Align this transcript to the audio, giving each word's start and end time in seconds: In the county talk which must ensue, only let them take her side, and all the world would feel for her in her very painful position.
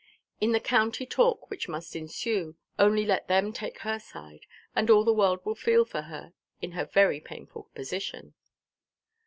In 0.39 0.51
the 0.51 0.59
county 0.59 1.05
talk 1.05 1.51
which 1.51 1.69
must 1.69 1.95
ensue, 1.95 2.55
only 2.79 3.05
let 3.05 3.27
them 3.27 3.53
take 3.53 3.77
her 3.81 3.99
side, 3.99 4.47
and 4.75 4.89
all 4.89 5.03
the 5.05 5.13
world 5.13 5.45
would 5.45 5.59
feel 5.59 5.85
for 5.85 6.01
her 6.01 6.33
in 6.59 6.71
her 6.71 6.85
very 6.85 7.19
painful 7.19 7.69
position. 7.75 8.33